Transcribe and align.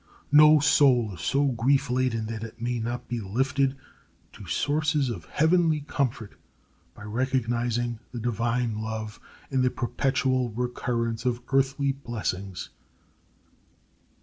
No 0.31 0.59
soul 0.59 1.13
is 1.13 1.21
so 1.21 1.45
grief 1.49 1.87
laden 1.91 2.25
that 2.25 2.43
it 2.43 2.59
may 2.59 2.79
not 2.79 3.07
be 3.07 3.21
lifted 3.21 3.75
to 4.33 4.47
sources 4.47 5.11
of 5.11 5.25
heavenly 5.25 5.81
comfort 5.81 6.39
by 6.95 7.03
recognizing 7.03 7.99
the 8.11 8.19
Divine 8.19 8.81
love 8.81 9.19
in 9.51 9.61
the 9.61 9.69
perpetual 9.69 10.49
recurrence 10.53 11.23
of 11.23 11.43
earthly 11.49 11.91
blessings. 11.91 12.71